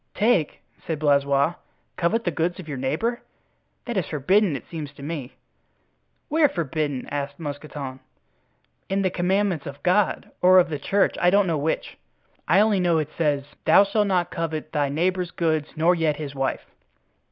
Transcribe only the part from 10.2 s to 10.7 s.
or of